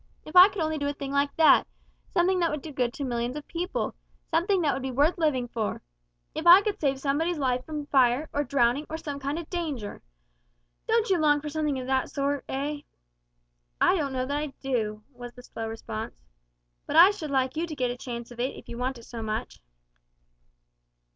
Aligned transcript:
If 0.25 0.35
I 0.35 0.49
could 0.49 0.63
only 0.63 0.79
do 0.79 0.87
a 0.87 0.93
thing 0.93 1.11
like 1.11 1.35
that, 1.35 1.67
something 2.11 2.39
that 2.39 2.49
would 2.49 2.63
do 2.63 2.71
good 2.71 2.91
to 2.93 3.03
millions 3.03 3.35
of 3.37 3.47
people; 3.47 3.93
something 4.31 4.61
that 4.61 4.73
would 4.73 4.81
be 4.81 4.89
worth 4.89 5.19
living 5.19 5.47
for! 5.47 5.83
If 6.33 6.47
I 6.47 6.63
could 6.63 6.79
save 6.81 6.99
somebody's 6.99 7.37
life 7.37 7.63
from 7.67 7.85
fire, 7.85 8.27
or 8.33 8.43
drowning, 8.43 8.87
or 8.89 8.97
some 8.97 9.19
kind 9.19 9.37
of 9.37 9.47
danger! 9.51 10.01
Don't 10.87 11.11
you 11.11 11.19
long 11.19 11.39
for 11.39 11.49
something 11.49 11.77
of 11.79 11.85
that 11.85 12.09
sort, 12.09 12.43
eh?" 12.49 12.79
"I 13.79 13.95
don't 13.95 14.11
know 14.11 14.25
that 14.25 14.37
I 14.37 14.47
do," 14.59 15.03
was 15.13 15.33
the 15.33 15.43
slow 15.43 15.67
response; 15.67 16.23
"but 16.87 16.95
I 16.95 17.11
should 17.11 17.29
like 17.29 17.55
you 17.55 17.67
to 17.67 17.75
get 17.75 17.91
a 17.91 17.95
chance 17.95 18.31
of 18.31 18.39
it 18.39 18.55
if 18.57 18.67
you 18.67 18.79
want 18.79 18.97
it 18.97 19.03
so 19.05 19.21
much." 19.21 19.61